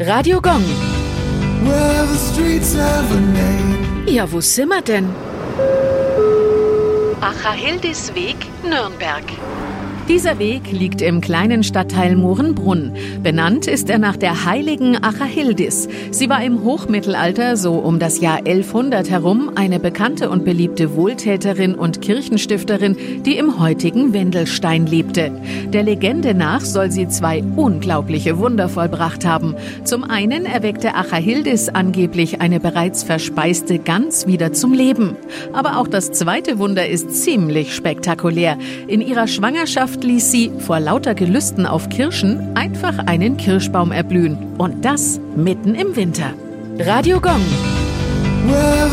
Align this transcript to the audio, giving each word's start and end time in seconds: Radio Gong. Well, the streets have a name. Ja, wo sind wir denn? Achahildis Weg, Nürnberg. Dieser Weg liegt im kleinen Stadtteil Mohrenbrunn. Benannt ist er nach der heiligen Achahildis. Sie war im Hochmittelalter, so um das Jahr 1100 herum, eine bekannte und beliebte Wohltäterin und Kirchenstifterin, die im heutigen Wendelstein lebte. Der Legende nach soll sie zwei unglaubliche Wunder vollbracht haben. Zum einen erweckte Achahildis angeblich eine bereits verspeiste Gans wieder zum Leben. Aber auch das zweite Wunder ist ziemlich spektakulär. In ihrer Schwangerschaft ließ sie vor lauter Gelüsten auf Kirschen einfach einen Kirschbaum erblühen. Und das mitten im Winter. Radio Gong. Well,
Radio 0.00 0.40
Gong. 0.40 0.62
Well, 1.64 2.06
the 2.06 2.16
streets 2.16 2.72
have 2.76 3.10
a 3.10 3.20
name. 3.20 4.06
Ja, 4.06 4.30
wo 4.30 4.40
sind 4.40 4.68
wir 4.68 4.80
denn? 4.80 5.08
Achahildis 7.20 8.14
Weg, 8.14 8.36
Nürnberg. 8.62 9.24
Dieser 10.08 10.38
Weg 10.38 10.72
liegt 10.72 11.02
im 11.02 11.20
kleinen 11.20 11.62
Stadtteil 11.62 12.16
Mohrenbrunn. 12.16 12.96
Benannt 13.22 13.66
ist 13.66 13.90
er 13.90 13.98
nach 13.98 14.16
der 14.16 14.46
heiligen 14.46 14.96
Achahildis. 14.96 15.86
Sie 16.12 16.30
war 16.30 16.42
im 16.42 16.64
Hochmittelalter, 16.64 17.58
so 17.58 17.74
um 17.74 17.98
das 17.98 18.18
Jahr 18.18 18.38
1100 18.38 19.10
herum, 19.10 19.50
eine 19.54 19.78
bekannte 19.78 20.30
und 20.30 20.46
beliebte 20.46 20.96
Wohltäterin 20.96 21.74
und 21.74 22.00
Kirchenstifterin, 22.00 22.96
die 23.26 23.36
im 23.36 23.60
heutigen 23.60 24.14
Wendelstein 24.14 24.86
lebte. 24.86 25.30
Der 25.74 25.82
Legende 25.82 26.32
nach 26.32 26.62
soll 26.62 26.90
sie 26.90 27.08
zwei 27.08 27.44
unglaubliche 27.56 28.38
Wunder 28.38 28.70
vollbracht 28.70 29.26
haben. 29.26 29.56
Zum 29.84 30.04
einen 30.04 30.46
erweckte 30.46 30.94
Achahildis 30.94 31.68
angeblich 31.68 32.40
eine 32.40 32.60
bereits 32.60 33.02
verspeiste 33.02 33.78
Gans 33.78 34.26
wieder 34.26 34.54
zum 34.54 34.72
Leben. 34.72 35.16
Aber 35.52 35.76
auch 35.76 35.86
das 35.86 36.12
zweite 36.12 36.58
Wunder 36.58 36.88
ist 36.88 37.12
ziemlich 37.22 37.74
spektakulär. 37.74 38.56
In 38.86 39.02
ihrer 39.02 39.26
Schwangerschaft 39.26 39.97
ließ 40.04 40.30
sie 40.30 40.50
vor 40.58 40.80
lauter 40.80 41.14
Gelüsten 41.14 41.66
auf 41.66 41.88
Kirschen 41.88 42.56
einfach 42.56 42.98
einen 43.06 43.36
Kirschbaum 43.36 43.92
erblühen. 43.92 44.38
Und 44.58 44.84
das 44.84 45.20
mitten 45.36 45.74
im 45.74 45.96
Winter. 45.96 46.32
Radio 46.78 47.20
Gong. 47.20 47.42
Well, 48.46 48.88